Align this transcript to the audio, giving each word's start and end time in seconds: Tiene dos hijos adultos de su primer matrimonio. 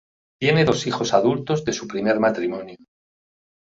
Tiene 0.39 0.65
dos 0.65 0.87
hijos 0.87 1.13
adultos 1.13 1.63
de 1.63 1.73
su 1.73 1.87
primer 1.87 2.19
matrimonio. 2.19 2.75